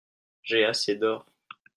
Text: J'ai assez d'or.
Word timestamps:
J'ai 0.41 0.65
assez 0.65 0.95
d'or. 0.95 1.27